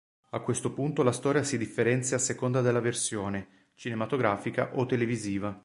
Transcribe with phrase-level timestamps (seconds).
[0.31, 5.55] A questo punto la storia si differenzia a seconda della versione, cinematografica o televisiva.